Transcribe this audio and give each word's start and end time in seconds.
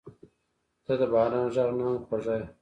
•ته 0.85 0.93
د 0.99 1.01
باران 1.13 1.45
غږ 1.55 1.69
نه 1.77 1.83
هم 1.87 1.95
خوږه 2.07 2.35
یې. 2.39 2.45